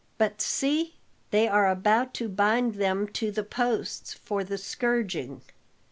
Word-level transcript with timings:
But 0.17 0.41
see! 0.41 0.95
They 1.29 1.47
are 1.47 1.69
about 1.69 2.15
to 2.15 2.27
bind 2.27 2.73
them 2.73 3.07
to 3.09 3.31
the 3.31 3.43
posts 3.43 4.15
for 4.15 4.43
the 4.43 4.57
scourging." 4.57 5.43